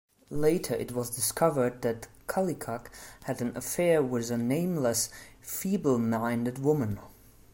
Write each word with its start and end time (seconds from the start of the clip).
Later, 0.33 0.73
it 0.73 0.93
was 0.93 1.11
discovered 1.11 1.83
that 1.83 2.07
Kallikak 2.27 2.87
had 3.25 3.39
an 3.39 3.55
affair 3.55 4.01
with 4.01 4.31
a 4.31 4.37
"nameless 4.39 5.11
feeble-minded 5.41 6.57
woman". 6.57 6.99